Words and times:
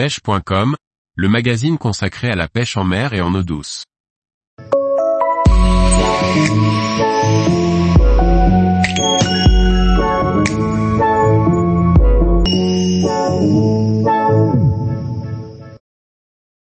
pêche.com, 0.00 0.76
le 1.14 1.28
magazine 1.28 1.76
consacré 1.76 2.30
à 2.30 2.34
la 2.34 2.48
pêche 2.48 2.78
en 2.78 2.84
mer 2.84 3.12
et 3.12 3.20
en 3.20 3.34
eau 3.34 3.42
douce. 3.42 3.84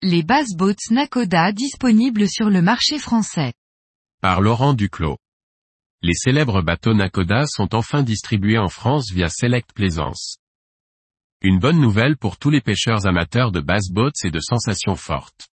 Les 0.02 0.24
bass 0.24 0.48
boats 0.56 0.74
Nakoda 0.90 1.52
disponibles 1.52 2.28
sur 2.28 2.50
le 2.50 2.60
marché 2.60 2.98
français. 2.98 3.52
Par 4.20 4.40
Laurent 4.40 4.74
Duclos. 4.74 5.18
Les 6.02 6.14
célèbres 6.14 6.62
bateaux 6.62 6.94
Nakoda 6.94 7.44
sont 7.46 7.76
enfin 7.76 8.02
distribués 8.02 8.58
en 8.58 8.68
France 8.68 9.12
via 9.12 9.28
Select 9.28 9.72
Plaisance. 9.72 10.40
Une 11.43 11.59
bonne 11.59 11.80
nouvelle 11.80 12.18
pour 12.18 12.36
tous 12.36 12.50
les 12.50 12.61
pêcheurs 12.61 13.07
amateurs 13.07 13.50
de 13.50 13.61
bass 13.61 13.89
boats 13.89 14.11
et 14.25 14.30
de 14.30 14.40
sensations 14.40 14.94
fortes. 14.94 15.49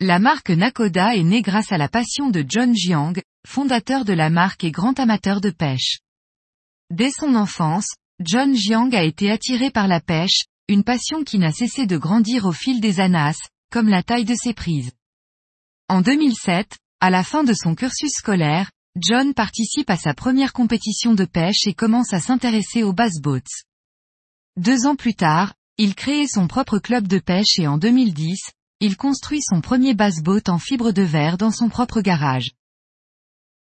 La 0.00 0.18
marque 0.18 0.48
Nakoda 0.48 1.14
est 1.14 1.22
née 1.22 1.42
grâce 1.42 1.70
à 1.70 1.76
la 1.76 1.90
passion 1.90 2.30
de 2.30 2.42
John 2.48 2.74
Jiang, 2.74 3.12
fondateur 3.46 4.06
de 4.06 4.14
la 4.14 4.30
marque 4.30 4.64
et 4.64 4.70
grand 4.70 4.98
amateur 4.98 5.42
de 5.42 5.50
pêche. 5.50 5.98
Dès 6.90 7.10
son 7.10 7.34
enfance, 7.34 7.94
John 8.20 8.54
Jiang 8.56 8.94
a 8.94 9.02
été 9.02 9.30
attiré 9.30 9.70
par 9.70 9.86
la 9.86 10.00
pêche, 10.00 10.44
une 10.66 10.82
passion 10.82 11.24
qui 11.24 11.36
n'a 11.36 11.52
cessé 11.52 11.84
de 11.84 11.98
grandir 11.98 12.46
au 12.46 12.52
fil 12.52 12.80
des 12.80 12.98
années, 12.98 13.36
comme 13.70 13.90
la 13.90 14.02
taille 14.02 14.24
de 14.24 14.34
ses 14.34 14.54
prises. 14.54 14.92
En 15.90 16.00
2007, 16.00 16.78
à 17.00 17.10
la 17.10 17.22
fin 17.22 17.44
de 17.44 17.52
son 17.52 17.74
cursus 17.74 18.12
scolaire, 18.12 18.70
John 18.98 19.34
participe 19.34 19.90
à 19.90 19.98
sa 19.98 20.14
première 20.14 20.54
compétition 20.54 21.12
de 21.12 21.26
pêche 21.26 21.66
et 21.66 21.74
commence 21.74 22.14
à 22.14 22.20
s'intéresser 22.20 22.82
aux 22.82 22.94
bass 22.94 23.20
boats. 23.20 23.65
Deux 24.56 24.86
ans 24.86 24.96
plus 24.96 25.14
tard, 25.14 25.52
il 25.76 25.94
crée 25.94 26.26
son 26.26 26.48
propre 26.48 26.78
club 26.78 27.06
de 27.06 27.18
pêche 27.18 27.58
et 27.58 27.66
en 27.66 27.76
2010, 27.76 28.38
il 28.80 28.96
construit 28.96 29.42
son 29.42 29.60
premier 29.60 29.92
bass 29.92 30.22
boat 30.22 30.48
en 30.48 30.58
fibre 30.58 30.92
de 30.92 31.02
verre 31.02 31.36
dans 31.36 31.50
son 31.50 31.68
propre 31.68 32.00
garage. 32.00 32.52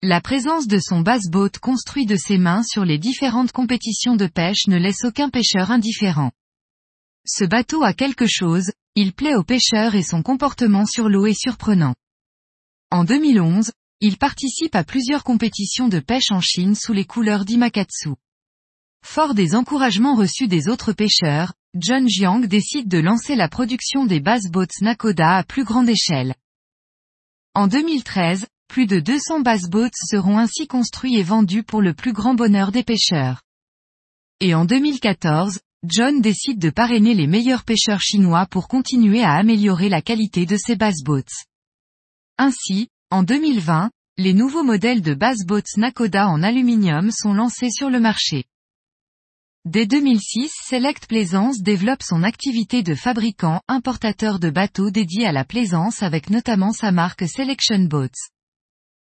La 0.02 0.22
présence 0.22 0.66
de 0.66 0.80
son 0.80 1.02
bass 1.02 1.24
boat 1.30 1.52
construit 1.62 2.06
de 2.06 2.16
ses 2.16 2.38
mains 2.38 2.64
sur 2.64 2.86
les 2.86 3.00
différentes 3.00 3.52
compétitions 3.52 4.16
de 4.16 4.28
pêche 4.28 4.68
ne 4.68 4.78
laisse 4.78 5.04
aucun 5.04 5.30
pêcheur 5.30 5.72
indifférent. 5.72 6.32
Ce 7.26 7.44
bateau 7.44 7.84
a 7.84 7.92
quelque 7.92 8.26
chose, 8.26 8.72
il 8.96 9.12
plaît 9.12 9.36
aux 9.36 9.44
pêcheurs 9.44 9.94
et 9.94 10.04
son 10.04 10.24
comportement 10.24 10.86
sur 10.86 11.10
l'eau 11.10 11.26
est 11.26 11.38
surprenant. 11.38 11.96
En 12.92 13.04
2011, 13.04 13.74
il 14.00 14.18
participe 14.18 14.76
à 14.76 14.86
plusieurs 14.86 15.26
compétitions 15.26 15.90
de 15.90 16.00
pêche 16.00 16.32
en 16.32 16.40
Chine 16.40 16.76
sous 16.76 16.94
les 16.94 17.04
couleurs 17.04 17.44
d'Imakatsu. 17.44 18.12
Fort 19.04 19.34
des 19.34 19.56
encouragements 19.56 20.16
reçus 20.16 20.48
des 20.48 20.68
autres 20.68 20.94
pêcheurs, 20.94 21.54
John 21.76 22.08
Jiang 22.08 22.42
décide 22.42 22.88
de 22.88 23.00
lancer 23.00 23.36
la 23.36 23.50
production 23.50 24.06
des 24.06 24.20
bass 24.20 24.44
boats 24.52 24.68
Nakoda 24.82 25.38
à 25.38 25.44
plus 25.44 25.64
grande 25.64 25.90
échelle. 25.90 26.36
En 27.54 27.68
2013, 27.68 28.46
plus 28.68 28.86
de 28.86 29.00
200 29.00 29.40
bass 29.40 29.70
boats 29.70 29.90
seront 29.94 30.38
ainsi 30.38 30.68
construits 30.68 31.18
et 31.18 31.24
vendus 31.24 31.64
pour 31.64 31.82
le 31.82 31.94
plus 31.94 32.14
grand 32.14 32.36
bonheur 32.36 32.72
des 32.72 32.84
pêcheurs. 32.84 33.42
Et 34.40 34.54
en 34.54 34.66
2014, 34.66 35.60
John 35.84 36.22
décide 36.22 36.60
de 36.60 36.70
parrainer 36.70 37.14
les 37.14 37.28
meilleurs 37.28 37.64
pêcheurs 37.64 38.02
chinois 38.02 38.46
pour 38.46 38.68
continuer 38.68 39.24
à 39.24 39.34
améliorer 39.34 39.90
la 39.90 40.02
qualité 40.02 40.46
de 40.46 40.58
ses 40.58 40.76
bass 40.76 41.04
boats. 41.04 41.24
Ainsi, 42.38 42.90
en 43.10 43.24
2020, 43.24 43.90
les 44.18 44.34
nouveaux 44.34 44.64
modèles 44.64 45.02
de 45.02 45.14
bass 45.14 45.46
boats 45.46 45.78
Nakoda 45.78 46.28
en 46.28 46.44
aluminium 46.44 47.10
sont 47.12 47.34
lancés 47.34 47.70
sur 47.72 47.90
le 47.90 48.00
marché. 48.00 48.46
Dès 49.70 49.86
2006 49.86 50.50
Select 50.70 51.08
Plaisance 51.08 51.60
développe 51.60 52.02
son 52.02 52.24
activité 52.24 52.84
de 52.84 52.96
fabricant, 52.96 53.60
importateur 53.68 54.40
de 54.40 54.50
bateaux 54.50 54.92
dédiés 54.92 55.28
à 55.28 55.34
la 55.34 55.44
plaisance 55.44 56.04
avec 56.04 56.30
notamment 56.30 56.72
sa 56.72 56.94
marque 56.94 57.28
Selection 57.28 57.80
Boats. 57.80 58.30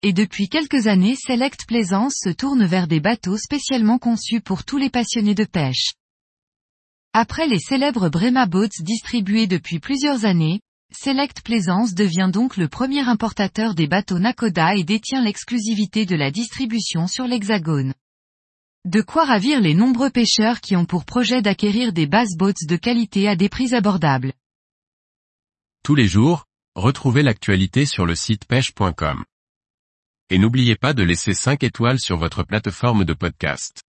Et 0.01 0.11
depuis 0.11 0.49
quelques 0.49 0.87
années 0.87 1.15
Select 1.15 1.67
Plaisance 1.67 2.15
se 2.23 2.29
tourne 2.29 2.65
vers 2.65 2.87
des 2.87 2.99
bateaux 2.99 3.37
spécialement 3.37 3.99
conçus 3.99 4.41
pour 4.41 4.63
tous 4.63 4.79
les 4.79 4.89
passionnés 4.89 5.35
de 5.35 5.45
pêche. 5.45 5.91
Après 7.13 7.45
les 7.45 7.59
célèbres 7.59 8.09
Brema 8.09 8.47
Boats 8.47 8.81
distribués 8.81 9.45
depuis 9.45 9.77
plusieurs 9.77 10.25
années, 10.25 10.61
Select 10.91 11.43
Plaisance 11.43 11.93
devient 11.93 12.31
donc 12.33 12.57
le 12.57 12.67
premier 12.67 13.01
importateur 13.01 13.75
des 13.75 13.85
bateaux 13.85 14.17
Nakoda 14.17 14.73
et 14.75 14.83
détient 14.83 15.21
l'exclusivité 15.21 16.07
de 16.07 16.15
la 16.15 16.31
distribution 16.31 17.05
sur 17.05 17.27
l'Hexagone. 17.27 17.93
De 18.85 19.01
quoi 19.01 19.25
ravir 19.25 19.59
les 19.59 19.73
nombreux 19.73 20.09
pêcheurs 20.09 20.61
qui 20.61 20.77
ont 20.77 20.85
pour 20.85 21.03
projet 21.03 21.41
d'acquérir 21.41 21.91
des 21.91 22.07
bass 22.07 22.37
boats 22.37 22.53
de 22.65 22.75
qualité 22.77 23.27
à 23.27 23.35
des 23.35 23.49
prix 23.49 23.75
abordables. 23.75 24.31
Tous 25.83 25.95
les 25.95 26.07
jours, 26.07 26.45
retrouvez 26.75 27.21
l'actualité 27.21 27.85
sur 27.85 28.05
le 28.05 28.15
site 28.15 28.45
pêche.com. 28.45 29.25
Et 30.29 30.37
n'oubliez 30.37 30.77
pas 30.77 30.93
de 30.93 31.03
laisser 31.03 31.33
5 31.33 31.61
étoiles 31.63 31.99
sur 31.99 32.17
votre 32.17 32.43
plateforme 32.43 33.03
de 33.03 33.13
podcast. 33.13 33.81